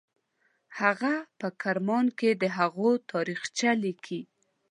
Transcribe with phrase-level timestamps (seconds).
[0.79, 4.21] هغه په کرمان کې د هغوی تاریخچه لیکي.